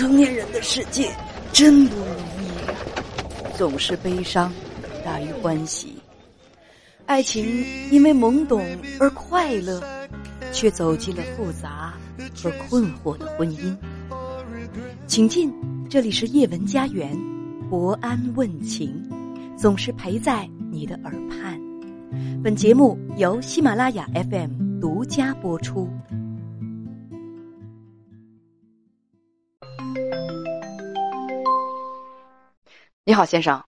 [0.00, 1.14] 成年人的世界
[1.52, 4.50] 真不容易，总是悲伤
[5.04, 5.92] 大于欢喜。
[7.04, 7.44] 爱情
[7.90, 8.64] 因为懵懂
[8.98, 9.78] 而快乐，
[10.52, 11.92] 却走进了复杂
[12.34, 13.76] 和困惑的婚姻。
[15.06, 15.52] 请进，
[15.90, 17.14] 这里是叶文家园，
[17.68, 19.06] 博安问情，
[19.54, 21.60] 总是陪在你的耳畔。
[22.42, 25.86] 本节目由喜马拉雅 FM 独家播出。
[33.04, 33.64] 你好，先生。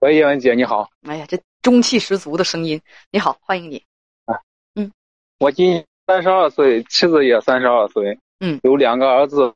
[0.00, 0.90] 喂，叶文姐，你好。
[1.06, 2.80] 哎呀，这中气十足的声音。
[3.10, 3.82] 你好，欢迎你。
[4.26, 4.38] 啊，
[4.74, 4.92] 嗯，
[5.38, 8.16] 我今年三十二岁，妻子也三十二岁。
[8.40, 9.52] 嗯，有两个儿子，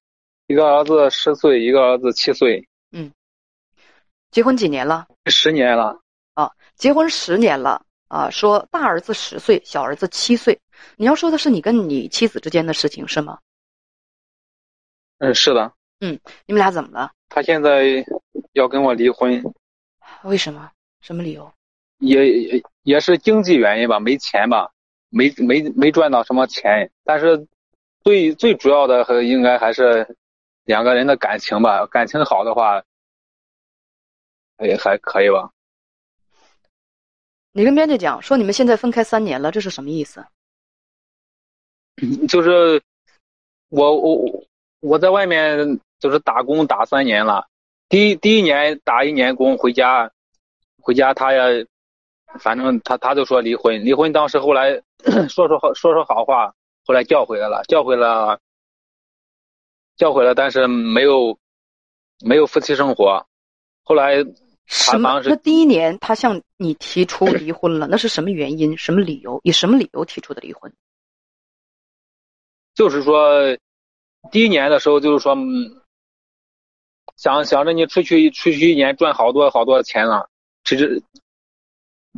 [0.47, 2.67] 一个儿子十岁，一个儿子七岁。
[2.93, 3.13] 嗯，
[4.31, 5.07] 结婚几年了？
[5.27, 6.01] 十年了。
[6.33, 8.31] 啊，结婚十年了啊！
[8.31, 10.59] 说大儿子十岁，小儿子七岁。
[10.97, 13.39] 你要说的是你跟你妻子之间的事情是吗？
[15.19, 15.71] 嗯，是的。
[16.01, 17.13] 嗯，你们俩怎么了？
[17.29, 18.05] 他现在
[18.53, 19.43] 要跟我离婚。
[20.25, 20.71] 为什么？
[21.01, 21.53] 什么理由？
[21.99, 24.71] 也也也是经济原因吧，没钱吧，
[25.09, 26.91] 没没没赚到什么钱。
[27.05, 27.47] 但是
[28.03, 30.17] 最最主要的和应该还是
[30.65, 32.83] 两个人的感情吧，感情好的话，
[34.65, 35.51] 也还可以吧。
[37.53, 40.25] 你跟编辑讲说你们现在分开三年了，这是什么意思？
[42.27, 42.83] 就是
[43.69, 44.45] 我我
[44.81, 47.47] 我在外面就是打工打三年了，
[47.93, 50.11] 第一第一年打一年工回家，
[50.81, 51.67] 回家他也
[52.41, 54.83] 反正他他就说离婚，离婚当时后来
[55.29, 56.55] 说说好说说好话，
[56.87, 58.41] 后来叫回来了，叫回了，
[59.99, 61.39] 叫回来，但是没有
[62.25, 63.27] 没有夫妻生活，
[63.85, 64.25] 后来。
[64.65, 65.21] 什么？
[65.27, 68.79] 那第一年他向你提出离婚了，那是什么原因？
[68.79, 69.39] 什么理由？
[69.43, 70.73] 以什么理由提出的离婚？
[72.75, 73.55] 就是说，
[74.31, 75.37] 第一年的时候，就是说，
[77.17, 80.29] 想想着你出去出去一年赚好多好多钱了，
[80.65, 81.03] 谁知，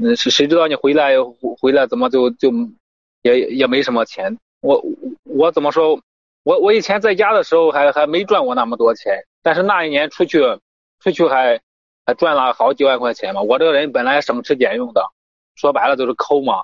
[0.01, 1.13] 嗯，谁谁知道你回来
[1.61, 2.51] 回来怎么就就
[3.23, 4.36] 也也没什么钱？
[4.61, 4.83] 我
[5.24, 6.01] 我怎么说？
[6.42, 10.41] 我我以前在家的时候还还没赚过那么多钱，但是那一年出去
[11.01, 11.61] 出去还。
[12.07, 13.40] 还赚了好几万块钱嘛！
[13.40, 15.02] 我这个人本来省吃俭用的，
[15.55, 16.63] 说白了就是抠嘛。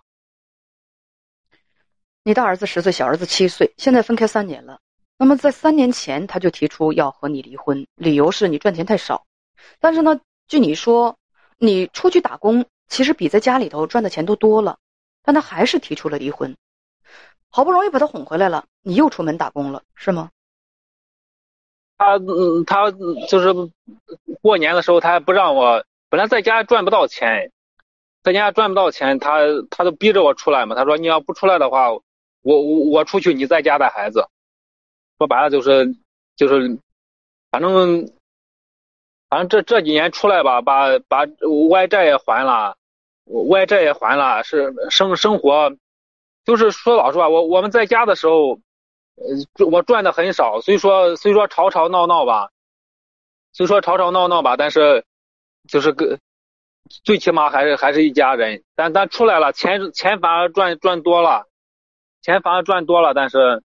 [2.24, 4.78] 你大儿子十岁，小儿子七岁，现在分开三年了。
[5.22, 9.26] 那么在三年前他就提出要和你离婚，理由是你赚钱太少。
[9.78, 11.18] 但是呢，据你说，
[11.58, 14.78] 你出去打工其实比在家里头赚的钱都多了，
[15.22, 16.56] 但他还是提出了离婚。
[17.50, 20.30] 好不容易把他哄回来了，你又出门打工了，是吗？
[21.98, 22.90] 他嗯，他
[23.28, 23.52] 就是
[24.40, 25.84] 过年的时候，他还不让我。
[26.08, 27.52] 本来在家赚不到钱，
[28.22, 30.74] 在家赚不到钱，他他都逼着我出来嘛。
[30.74, 32.00] 他说：“你要不出来的话，我
[32.40, 34.26] 我我出去，你在家带孩子。”
[35.20, 35.94] 说白了就是
[36.34, 36.78] 就是，
[37.50, 38.10] 反正
[39.28, 41.26] 反正这这几年出来吧，把把
[41.68, 42.74] 外债也还了，
[43.50, 45.70] 外债也还了，是生生活，
[46.46, 48.58] 就是说老实话，我我们在家的时候。
[49.16, 52.48] 呃，我赚的很少，所以说，所以说吵吵闹闹吧，
[53.52, 55.04] 虽说吵吵闹闹吧，但是
[55.68, 56.18] 就是个
[57.04, 58.62] 最起码还是还是一家人。
[58.74, 61.46] 但咱出来了，钱钱反而赚赚多了，
[62.22, 63.62] 钱反而赚多了，但是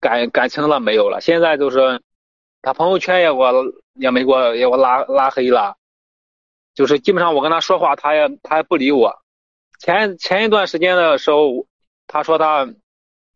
[0.00, 1.20] 感感情了没有了。
[1.20, 2.00] 现在就是
[2.62, 3.52] 他朋友圈也给我
[3.94, 5.76] 也没给我也我拉拉黑了，
[6.74, 9.22] 就是基本上我跟他说话，他也他也不理我。
[9.78, 11.66] 前前一段时间的时候，
[12.06, 12.68] 他说他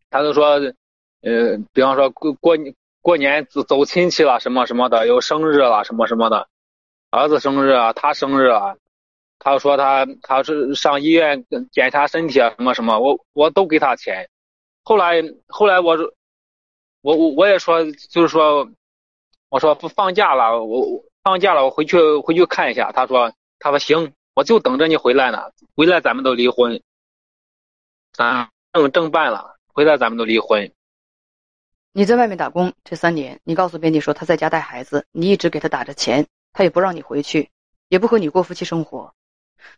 [0.09, 0.59] 他就说。
[1.21, 2.55] 呃，比方说过过
[3.01, 6.47] 过年走走亲戚了什么什么的，有生日了什么什么的，
[7.09, 8.75] 儿子生日啊，他生日啊，
[9.39, 14.29] 他说他他是上医院检查身体啊什么什么，我我都给他钱。
[14.83, 15.97] 后来后来我
[17.05, 18.67] 我我我也说就是说，
[19.49, 22.91] 我说不放假了，我放假了我回去回去看一下。
[22.91, 26.81] 他说他说行，我就等着你回来呢，回来咱们都离婚，
[28.11, 30.71] 咱正正办了，回来咱们都离婚。
[31.91, 37.51] 你在外面打工这三年，你告诉编辑说他在家带孩子，你一直给他打着钱，他也不让你回去，
[37.87, 39.13] 也不和你过夫妻生活。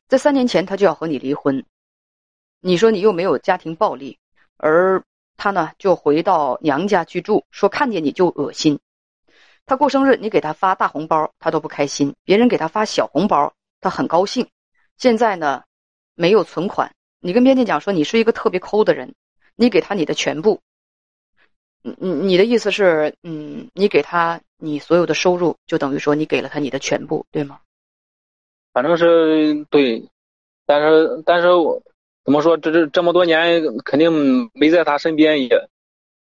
[0.07, 1.65] 在三年前他就要和你离婚，
[2.61, 4.17] 你说你又没有家庭暴力，
[4.55, 5.03] 而
[5.37, 8.79] 他呢就回到娘家居住，说看见你就恶心。
[9.65, 14.49] 他过生日你给他发大红包，他都不开心；别人给他发小红包，他很高兴。
[14.97, 15.63] 现在呢
[16.15, 19.13] 没有存款，你跟编辑讲说你是一个特别抠的人，
[19.55, 20.59] 你给他你的全部。
[21.81, 27.59] 你你的意思是，嗯，你给他你所有的收入，就等于说你给了他你的全部，对吗？
[28.73, 30.03] 反正是对，
[30.65, 31.81] 但是但是我
[32.27, 35.69] 怎么说，这这这么多年肯定没在他身边，也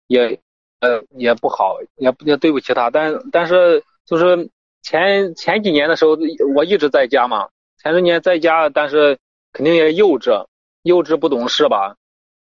[0.09, 0.39] 也
[0.81, 2.91] 呃也不好，也也对不起他。
[2.91, 4.51] 但但是就是
[4.83, 6.19] 前前几年的时候，
[6.55, 7.49] 我一直在家嘛，
[7.83, 9.17] 前几年在家，但是
[9.55, 10.45] 肯定也幼稚，
[10.83, 11.97] 幼稚不懂事吧，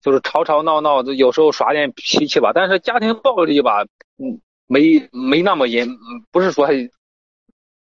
[0.01, 2.53] 就是吵吵闹闹，有时候耍点脾气吧。
[2.55, 3.83] 但是家庭暴力吧，
[4.17, 5.85] 嗯，没没那么严，
[6.31, 6.69] 不是说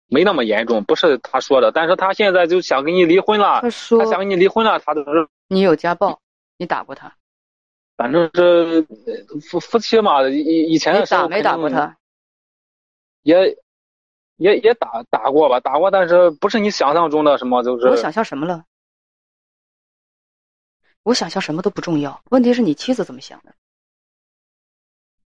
[0.09, 1.71] 没那么严重，不是他说的。
[1.71, 6.21] 但是他现在就想跟你离婚了，他说他想跟你离婚了，他都是你有家暴，
[6.57, 7.15] 你打过他，
[7.97, 8.83] 反正是
[9.41, 11.97] 夫夫妻嘛，以以前的时候打没打过他？
[13.23, 13.57] 也
[14.37, 18.65] 也也打打过吧，打过，但是不是你想象中的什么，就是我想象什么了？
[21.03, 23.55] 我想象什么都不重要，问题是你妻子怎么想的？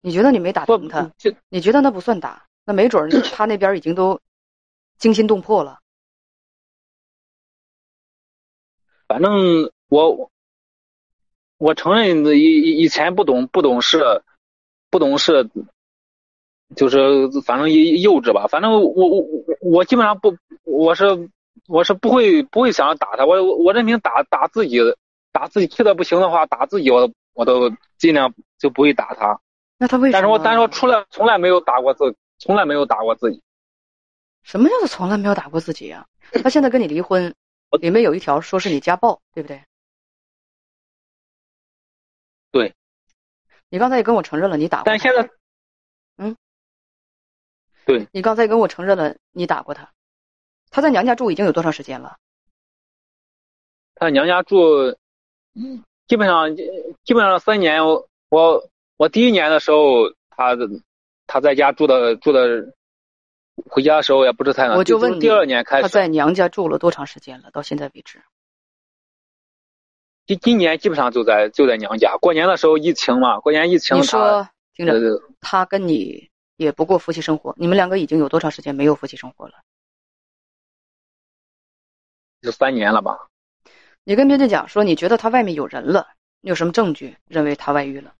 [0.02, 1.10] 你觉得你没打不疼他？
[1.16, 2.46] 就你觉得那不算打？
[2.64, 4.20] 那没准儿 他那边已经都
[4.98, 5.78] 惊心动魄了。
[9.08, 10.30] 反正我
[11.58, 14.22] 我承认以以以前不懂不懂事，
[14.90, 15.48] 不懂事，
[16.74, 18.46] 就是反正幼幼稚吧。
[18.48, 19.26] 反正我我我
[19.62, 21.30] 我基本上不，我是
[21.68, 23.24] 我是不会不会想要打他。
[23.24, 24.78] 我我我认凭打打自己，
[25.30, 29.40] 打自己气的不行的话，打自己我我都尽量就不会打他。
[29.78, 30.20] 那他为什么？
[30.20, 33.40] 但是我但是我出来从来没有打过自，从来没有打过自己。
[34.46, 36.06] 什么叫做从来没有打过自己呀、
[36.44, 37.34] 他现在跟你离婚，
[37.80, 39.60] 里面有一条说是你家暴，对不对？
[42.52, 42.72] 对。
[43.68, 44.90] 你刚才也跟我承认了你打过他。
[44.92, 45.28] 但现在
[46.18, 46.36] 嗯，
[47.84, 49.90] 对，你刚才跟我承认了你打过他。
[50.70, 52.16] 他在娘家住已经有多长时间了？
[53.96, 54.96] 他娘家住，
[56.06, 57.84] 基本上基本上三年。
[57.84, 60.54] 我我我第一年的时候，他
[61.26, 62.72] 他在家住的住的，
[63.64, 64.76] 回家的时候也不是太难。
[64.76, 67.50] 我就问你，第二年开始，他在娘家住了多长时间了？
[67.50, 68.22] 到现在为止，
[70.26, 72.16] 今今年基本上就在就在娘家。
[72.20, 79.54] 过年的时候疫情嘛，过年疫情他你说听着，呃他跟你也不过夫妻生活，你们两个已经有多长时间没有夫妻生活了？
[82.40, 83.28] 有三年了吧。
[84.04, 86.08] 你跟别人讲说，你觉得他外面有人了，
[86.40, 88.14] 你有什么证据认为他外遇了？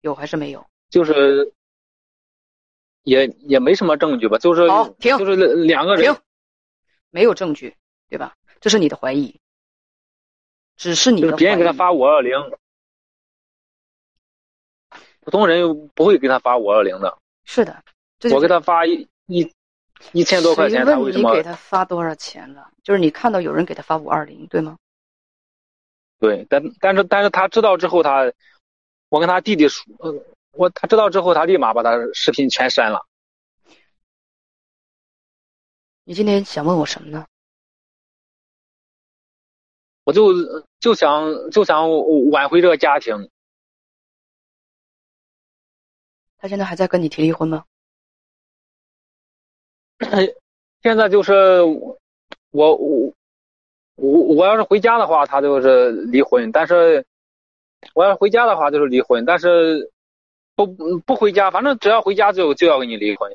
[0.00, 0.66] 有还是没有？
[0.90, 1.52] 就是
[3.02, 6.22] 也也没什么证据吧，就是好停就是两个人停，
[7.10, 7.76] 没有证据，
[8.08, 8.34] 对吧？
[8.60, 9.40] 这是你的怀疑，
[10.76, 12.36] 只是你别人给他发五二零，
[15.20, 17.18] 普通人又不会给他发五二零的。
[17.44, 17.82] 是的，
[18.32, 19.50] 我给他发一一
[20.12, 21.48] 一千多块钱，谁他为什么问你给？
[21.48, 22.70] 他发多少钱了？
[22.82, 24.76] 就是你看到有人给他发五二零，对吗？
[26.18, 28.32] 对，但但是但是他知道之后，他
[29.08, 30.12] 我跟他弟弟说，呃，
[30.58, 33.06] 我他知道之后，他立马把他视频全删了。
[36.02, 37.24] 你今天想问我什么呢？
[40.02, 40.32] 我就
[40.80, 41.88] 就想就想
[42.30, 43.30] 挽回这个家庭。
[46.38, 47.64] 他现在还在跟你提离婚吗？
[50.82, 52.00] 现在就是我
[52.50, 53.14] 我我
[53.94, 57.06] 我我要是回家的话，他就是离婚；但是
[57.94, 59.24] 我要是回家的话，就是离婚。
[59.24, 59.92] 但是
[60.66, 63.32] 不不回家，反正只要回家就就要跟你离婚。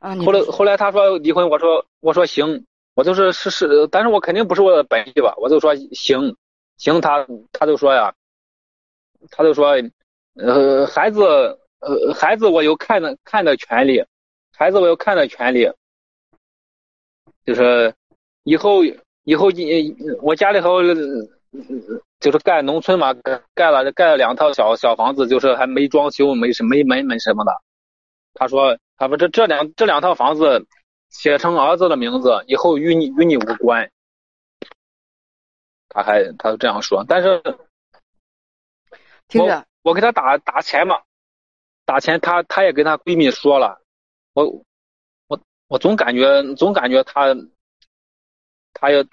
[0.00, 6.36] 啊，后来后来他说离婚，我说我说行，我就是是是，但是我肯定不是我的本意吧，我就说行
[6.76, 8.14] 行，他他就说呀，
[9.30, 9.74] 他就说
[10.34, 11.22] 呃孩子
[11.80, 14.04] 呃孩子我有看的看的权利，
[14.54, 15.70] 孩子我有看的权利，
[17.46, 17.94] 就是
[18.44, 18.84] 以后
[19.24, 19.50] 以后
[20.20, 20.94] 我家里头呃
[22.20, 27.62] 就是盖农村嘛，盖盖了盖了两套小小房子，就是还没装修，没什没门没什么的。
[28.34, 30.66] 他说他说这这两这两套房子
[31.08, 33.90] 写成儿子的名字，以后与你与你无关。
[35.88, 37.42] 他还他就这样说，但是
[39.26, 41.00] 听着，我给他打打钱嘛，
[41.84, 43.80] 打钱他他也跟他闺蜜说了，
[44.34, 44.44] 我
[45.26, 47.34] 我我总感觉总感觉他
[48.72, 49.04] 他也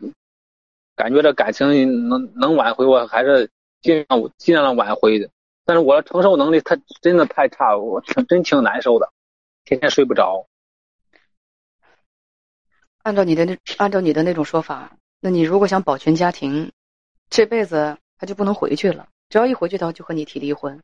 [0.97, 3.49] 感觉这感情能能挽回，我还是
[3.81, 5.29] 尽量尽量挽回的。
[5.63, 9.13] 但是我的承受能力他真的太差，我挺真挺难受的，
[9.63, 10.47] 天天睡不着。
[13.03, 16.71] 按照你的那按照你的那种说法，那你如果想保全家庭，
[17.29, 19.07] 这辈子他就不能回去了。
[19.29, 20.81] 只要一回去，他就和你提离婚。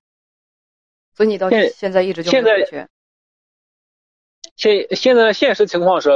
[1.15, 2.87] 所以你到现现在一直就现在没回去。
[4.55, 6.09] 现现在的现实情况是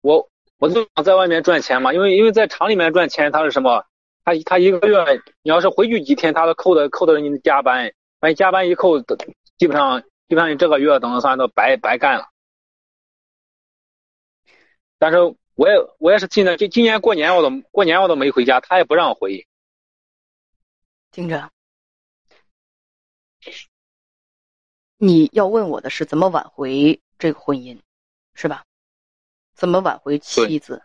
[0.00, 0.30] 我
[0.62, 3.84] 我就想在外面赚钱嘛，因为因为在厂里面赚钱，他是什么？
[4.22, 9.00] 他他一个月你要是回去几天，他都扣的扣的你的加班，把你加班一扣，
[9.58, 12.28] 基本上基本上你这个月等于算都白白干了。
[15.00, 15.18] 但是
[15.56, 19.44] 我也我也是今年今今年过年我都过年我都没回家，他也不让我回。
[21.10, 21.50] 听着，
[24.96, 27.80] 你要问我的是怎么挽回这个婚姻，
[28.34, 28.62] 是吧？
[29.62, 30.82] 怎么挽回妻子？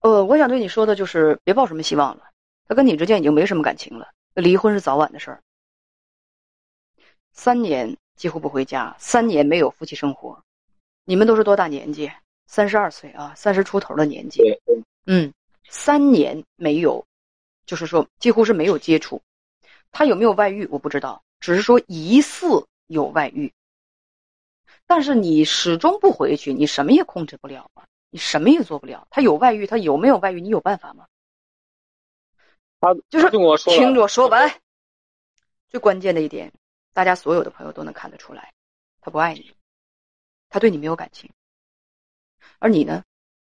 [0.00, 2.30] 呃，我想对你说的就是别抱什么希望了，
[2.66, 5.42] 他跟你之间已经没什么感情了，离婚是早晚的事儿。
[7.30, 10.42] 三年几乎不回家，三年没有夫妻生活，
[11.04, 12.10] 你们都是多大年纪？
[12.46, 14.42] 三十二岁啊，三十出头的年纪。
[15.04, 15.30] 嗯，
[15.68, 17.04] 三年没有，
[17.66, 19.20] 就是说几乎是没有接触。
[19.92, 22.46] 他有没有外遇我不知道，只是说疑似
[22.86, 23.52] 有外遇。
[24.88, 29.06] 但是你始终不回去，你什么也控制不了啊，你什么也做不了。
[29.10, 31.06] 他有外遇，他有没有外遇，你有办法吗？
[32.80, 34.50] 他就是跟我说，听着我说完。
[35.68, 36.50] 最关键的一点，
[36.94, 38.54] 大家所有的朋友都能看得出来，
[39.02, 39.54] 他不爱你，
[40.48, 41.30] 他对你没有感情。
[42.58, 43.04] 而你呢，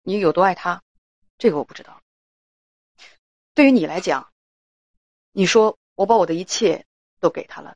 [0.02, 0.82] 你有多爱他，
[1.38, 1.98] 这个我不知道。
[3.54, 4.30] 对于你来讲，
[5.32, 6.84] 你说我把我的一切
[7.20, 7.74] 都给他了，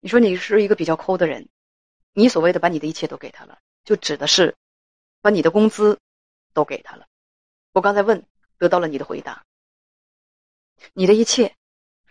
[0.00, 1.46] 你说你是一个比较抠的人。
[2.18, 4.56] 你所谓的把你的一切都给他了，就指的是
[5.20, 6.00] 把你的工资
[6.52, 7.06] 都给他了。
[7.72, 8.26] 我刚才问，
[8.58, 9.44] 得到了你的回答。
[10.94, 11.54] 你的一切，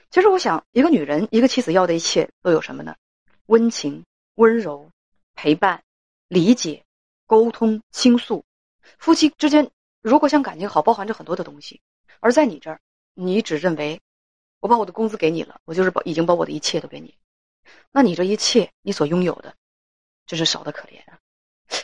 [0.10, 2.96] 其实我想，一个女人，一个妻子要的一切都有什么呢？
[3.48, 4.90] 温情、温柔、
[5.36, 5.84] 陪伴、
[6.30, 6.86] 理解、
[7.26, 8.46] 沟通、倾诉。
[9.00, 11.82] 夫妻之间如果想感情好，包含着很多的东西。
[12.22, 12.80] 而在你这儿，
[13.14, 14.00] 你只认为
[14.62, 17.14] 我把我的工资给你了，我就是把已经把我的一切都给你。
[17.92, 19.54] 那你这一切，你所拥有的。
[20.27, 21.17] 真是少的可怜啊！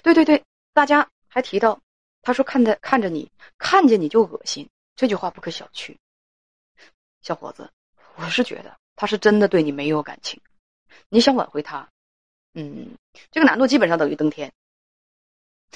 [0.03, 1.81] 对对对，大家还提到，
[2.21, 5.95] 他说看着看着你，看见你就恶心，这句话不可小觑。
[7.21, 7.71] 小伙子，
[8.15, 10.41] 我是觉得他是真的对你没有感情，
[11.07, 11.89] 你想挽回他，
[12.53, 12.97] 嗯，
[13.31, 14.51] 这个难度基本上等于登天。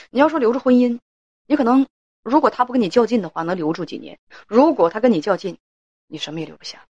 [0.10, 1.00] 你要说留着婚姻，
[1.46, 1.88] 你可能
[2.22, 5.58] 如果他不跟你较劲的话，能留住几年；如果他跟你较劲，
[6.08, 6.86] 你什么也留不下，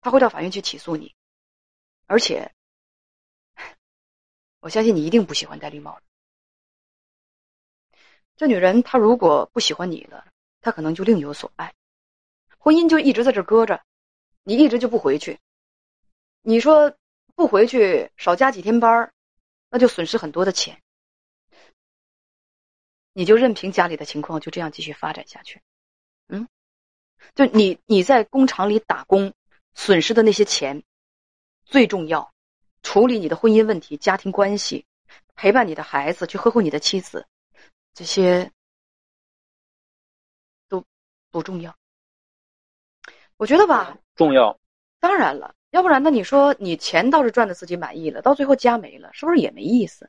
[0.00, 1.12] 他会到法院去起诉你，
[2.06, 2.53] 而且。
[4.64, 6.06] 我相信你一定不喜欢戴绿帽子。
[8.34, 10.26] 这女人她如果不喜欢你了，
[10.62, 11.74] 她可能就另有所爱，
[12.56, 13.84] 婚姻就一直在这搁着，
[14.42, 15.38] 你一直就不回去。
[16.40, 16.96] 你说
[17.34, 19.12] 不回去少加几天班
[19.68, 20.80] 那就损失很多的钱。
[23.12, 25.60] 你就任凭家里的情况就这样继续发展下去，
[26.28, 26.48] 嗯，
[27.34, 29.34] 就你你在工厂里打工
[29.74, 30.82] 损失的那些钱，
[31.66, 32.33] 最重要。
[32.84, 34.86] 处理你的婚姻问题、家庭关系，
[35.34, 37.26] 陪伴你的孩子，去呵护你的妻子，
[37.92, 38.52] 这些
[40.68, 40.84] 都
[41.30, 41.76] 不重要。
[43.36, 44.60] 我觉得吧，重要。
[45.00, 46.10] 当然了，要不然呢？
[46.10, 50.08] 你说你钱倒是赚的自己满意了，到最后家没了，是不是也没意思？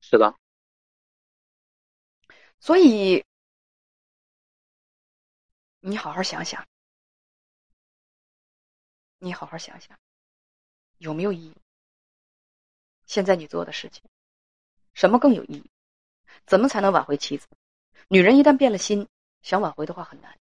[0.00, 0.34] 是的。
[2.60, 3.24] 所以
[5.80, 6.64] 你好好想想，
[9.18, 9.98] 你好好想想。
[10.98, 11.54] 有没有意义？
[13.06, 14.02] 现在你做的事情，
[14.94, 15.70] 什么更有意义？
[16.46, 17.46] 怎么才能挽回妻子？
[18.08, 19.06] 女人一旦变了心，
[19.42, 20.36] 想挽回的话很难。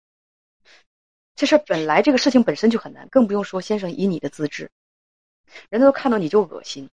[1.36, 4.69] 这事本来这个事情本身就很难，更不用说先生以你的资质，
[5.69, 6.89] 人家都看到你就恶心。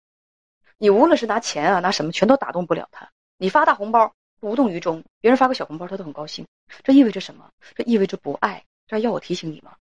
[0.78, 3.12] 你无论是拿钱啊，拿什么，全都打动不了他。
[3.38, 6.48] 你发大红包无动于衷，别人发个小红包他都很高兴。
[6.84, 7.52] 这意味着什么？
[7.76, 8.64] 这意味着不爱。
[8.88, 9.76] 这要我提醒你吗？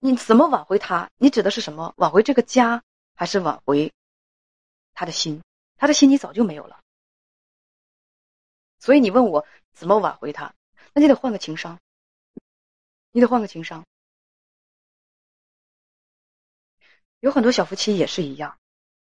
[0.00, 1.10] 你怎么挽回他？
[1.16, 1.92] 你指的是什么？
[1.96, 2.82] 挽回这个家，
[3.14, 3.92] 还是挽回
[4.94, 5.42] 他的心？
[5.76, 6.80] 他的心你早就没有了。
[8.78, 10.54] 所以你问我怎么挽回他？
[10.92, 11.80] 那你得换个情商，
[13.10, 13.84] 你得换个情商。
[17.18, 18.56] 有很多小夫妻也是一样，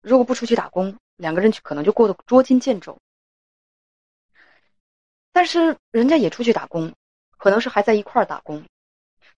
[0.02, 3.00] 如果不出去打工，两个人可能就过得捉襟见肘。
[5.32, 6.94] 但是人家也出去打工，
[7.38, 8.64] 可能是还在一块儿打工，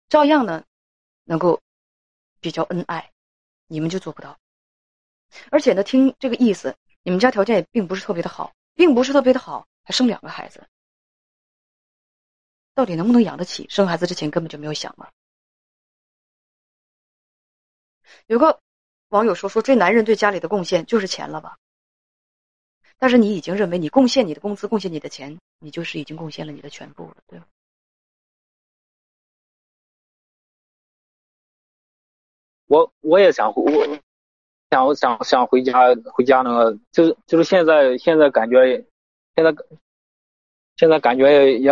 [0.10, 0.66] 照样呢。
[1.26, 1.62] 能够
[2.40, 3.12] 比较恩爱，
[3.68, 4.40] 你们就做不到。
[5.52, 10.66] 而且呢，听这个意思，你们家条件也并不是特别的好，并不是特别的好，还生两个孩子，
[12.74, 13.68] 到底能不能养得起？
[13.70, 15.12] 生孩子之前根本就没有想嘛？
[18.28, 18.62] 有个
[19.10, 21.58] 网友说：“说这男人对家里的贡献就是钱了吧？”
[22.98, 27.48] 但是你已经认为你贡献你的工资，贡献你的钱，你就是已经贡献了你的全部了，对吧？
[32.76, 33.72] 我我也想我
[34.70, 38.86] 想我想想回家回家那个就是就是现在现在感觉
[39.36, 39.56] 现在
[40.76, 41.72] 现在感觉也也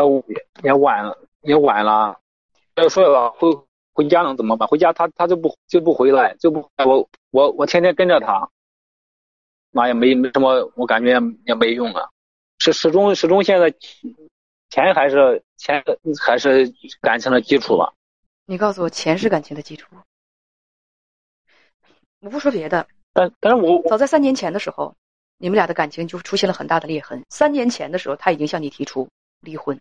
[0.64, 2.18] 也晚了也晚了，
[2.76, 3.50] 要说了回
[3.92, 4.66] 回家能怎么办？
[4.66, 8.50] 回家他他就不就不回来就不我我我天天跟着他，
[9.72, 12.08] 那也没没什么，我感觉也没用啊。
[12.60, 13.70] 是始终始终现在
[14.70, 15.84] 钱还是钱
[16.26, 17.94] 还是感情的基础吧？
[18.46, 20.02] 你告诉我，钱是感情的基础吗。
[22.24, 24.96] 我不说别的，但但是我早在三年前的时候，
[25.36, 27.22] 你们俩的感情就出现了很大的裂痕。
[27.30, 29.10] 三年前的时候，他已经向你提出
[29.42, 29.78] 离婚，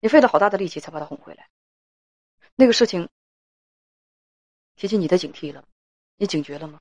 [0.00, 1.48] 你费了好大的力气才把他哄回来。
[2.56, 3.08] 那个事情
[4.76, 5.64] 提起你的警惕了，
[6.18, 6.78] 你警觉了吗？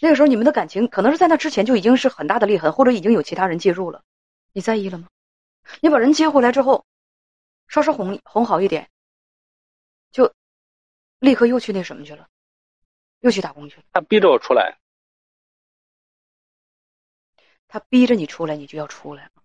[0.00, 4.02] 那个时候你们的感情可能是在那之前就已经是很大的裂痕，或者已经有其他人介入了，
[4.52, 5.08] 你在意了吗？
[5.80, 6.84] 你把人接回来之后，
[7.68, 8.90] 稍稍哄哄好一点，
[10.12, 10.30] 就
[11.18, 12.28] 立刻又去那什么去了，
[13.20, 13.84] 又去打工去了。
[13.92, 14.78] 他逼着我出来，
[17.66, 19.42] 他逼着你出来，你就要出来吗？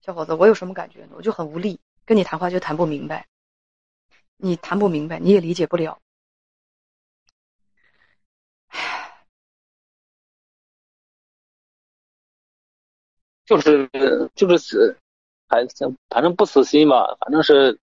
[0.00, 1.12] 小伙子，我有什么感觉呢？
[1.16, 3.28] 我就很无力，跟你谈话就谈不明白，
[4.36, 6.00] 你谈不明白，你也理解不了。
[13.44, 13.88] 就是
[14.34, 14.98] 就是
[15.68, 17.78] 死，还反正不死心吧，反正是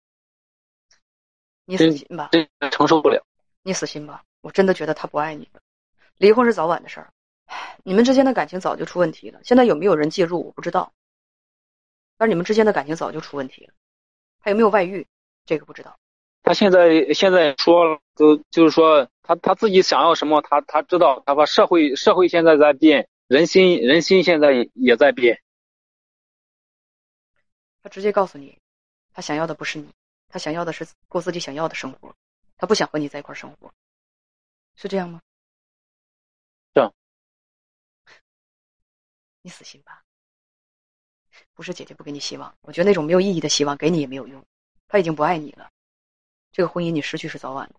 [1.64, 3.24] 你死心吧，这承受不了。
[3.62, 5.60] 你死心吧，我真的觉得他不爱你了。
[6.18, 7.10] 离婚是早晚的事儿，
[7.82, 9.40] 你们之间的感情早就出问题了。
[9.42, 10.92] 现在有没有人介入，我不知道。
[12.16, 13.72] 但是你们之间的感情早就出问题了，
[14.40, 15.06] 还有没有外遇，
[15.46, 15.96] 这个不知道。
[16.42, 21.22] 他现在现在说了，就就是说他他自己想要什么，他他知道。
[21.24, 25.40] 他说社会社会现在在变，人心人心现在也在变。
[27.84, 28.58] 他直接告诉你，
[29.12, 29.92] 他想要的不是你，
[30.28, 32.16] 他想要的是过自己想要的生活，
[32.56, 33.70] 他不想和你在一块生活，
[34.74, 35.20] 是这样吗？
[36.74, 36.90] 是。
[39.42, 40.02] 你死心吧。
[41.52, 44.42] 不是姐姐不给你希望，我觉得那种没有意义的希望给你也没有用。
[44.88, 45.70] 他已经不爱你了，
[46.52, 47.74] 这个婚姻你失去是早晚的。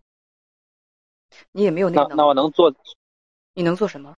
[1.51, 2.71] 你也没有那那那我能做？
[3.53, 4.15] 你能做什么？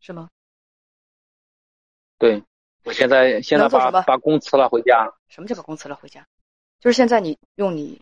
[0.00, 0.28] 是吗？
[2.18, 2.42] 对，
[2.86, 5.12] 我现在现在把把工辞了回家。
[5.26, 6.24] 什么叫把工辞了回家？
[6.78, 8.00] 就是现在你用你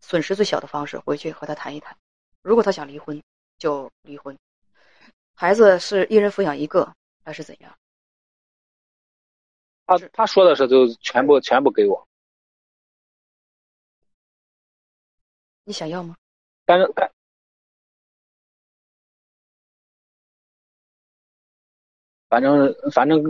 [0.00, 1.94] 损失最小的方式回去和他谈一谈。
[2.40, 3.22] 如果他想离婚，
[3.58, 4.34] 就离婚。
[5.34, 6.90] 孩子是一人抚养一个
[7.22, 7.76] 还是怎样？
[9.84, 12.08] 他他说的是就全部全部给我，
[15.64, 16.16] 你想要吗？
[16.64, 16.90] 但是，
[22.30, 23.22] 反正反正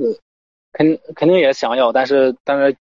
[0.75, 2.77] 肯肯定也想要，但是但是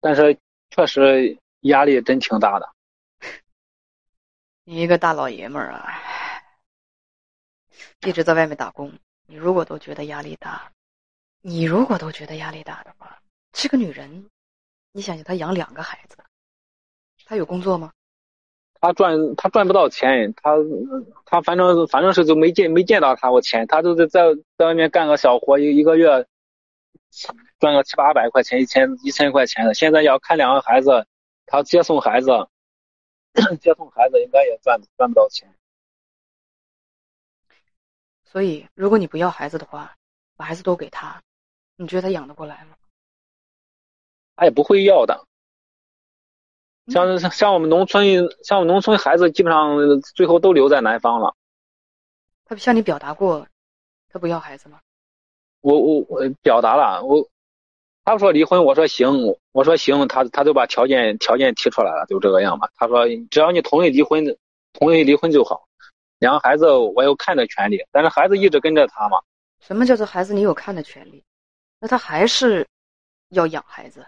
[0.00, 0.38] 但是
[0.70, 2.70] 确实压力真挺大的。
[4.64, 5.92] 你一个大老爷们儿啊，
[8.06, 8.90] 一直在外面打工，
[9.26, 10.70] 你如果都觉得压力大。
[11.46, 13.20] 你如果都觉得压力大的话，
[13.52, 14.30] 这个女人，
[14.92, 16.16] 你想想，她养两个孩子，
[17.26, 17.92] 她有工作吗？
[18.80, 20.56] 她赚，她赚不到钱，她，
[21.26, 24.22] 她反正反正是就没见没见到她过钱，她就是在
[24.56, 26.26] 在外面干个小活，一一个月
[27.58, 29.74] 赚个七八百块钱，一千一千块钱的。
[29.74, 31.06] 现在要看两个孩子，
[31.46, 32.30] 他接送孩子，
[33.60, 35.54] 接送孩子应该也赚赚不到钱。
[38.24, 39.96] 所以，如果你不要孩子的话，
[40.36, 41.22] 把孩子都给他。
[41.76, 42.76] 你觉得他养得过来吗？
[44.36, 45.26] 他也不会要的。
[46.88, 48.04] 像像我们农村，
[48.42, 51.34] 像我们农村孩子，基本上最后都留在南方了。
[52.44, 53.46] 他向你表达过，
[54.08, 54.80] 他不要孩子吗？
[55.64, 57.26] 我我我表达了，我
[58.04, 62.68] 他说离婚，我说行，我说行，他他就把条件条件提出来了，就这个样吧。
[62.76, 64.22] 他说只要你同意离婚，
[64.74, 65.66] 同意离婚就好。
[66.18, 69.18] 两个孩子我有看的权利，但是孩子一直跟着他嘛。
[69.58, 71.24] 什么叫做孩子你有看的权利？
[71.80, 72.66] 那他还是
[73.30, 74.04] 要养孩子，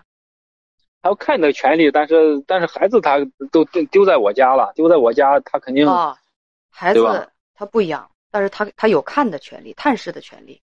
[1.02, 3.16] 还有看的权利，但是但是孩子他
[3.50, 6.14] 都丢丢在我家了，丢在我家，他肯定啊，
[6.68, 10.60] 孩子他不养，但是他他有看的权利，探视的权利。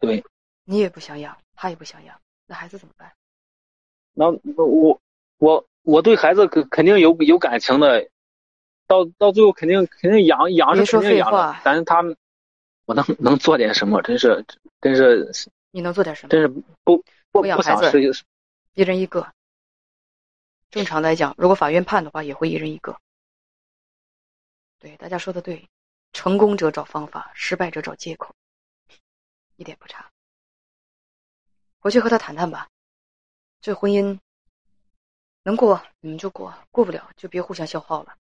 [0.00, 0.24] 对，
[0.64, 3.12] 你也不想养，他也不想养，那孩子怎么办？
[4.12, 4.30] 那
[4.62, 5.00] 我
[5.38, 8.08] 我我对孩子肯肯定有有感情的，
[8.86, 12.02] 到到最后肯定肯定养养是肯定养的，但是他
[12.84, 14.02] 我能能做点什么？
[14.02, 14.44] 真是
[14.80, 15.50] 真是。
[15.70, 16.28] 你能做点什么？
[16.28, 16.48] 真是
[16.84, 17.02] 不
[17.32, 18.00] 不养孩子，
[18.74, 19.26] 一人一个。
[20.70, 22.96] 正常来讲，如果法院判的话，也会一人一个。
[24.78, 25.68] 对，大家说的对，
[26.12, 28.34] 成功者找方法，失败者找借口，
[29.56, 30.10] 一点不差。
[31.78, 32.68] 回去和他谈谈吧，
[33.60, 34.18] 这婚姻
[35.42, 38.16] 能过你们就过，过不了就别互相消耗了。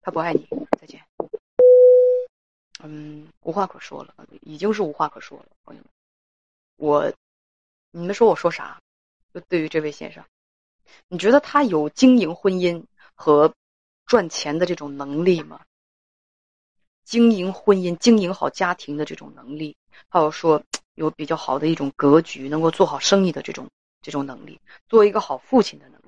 [0.00, 1.04] 他不爱你，再见。
[2.82, 5.90] 嗯，无话可说了，已经是无话可说了，朋友们。
[6.76, 7.12] 我，
[7.90, 8.80] 你们说我说啥？
[9.32, 10.24] 就对于这位先生，
[11.06, 13.54] 你觉得他有经营婚姻和
[14.06, 15.64] 赚钱的这种能力吗？
[17.04, 19.76] 经营婚姻、经营好家庭的这种能力，
[20.08, 20.62] 还有说
[20.94, 23.68] 有比较好的一种格局，能够做好生意的这种
[24.02, 25.99] 这种能力，做一个好父亲的能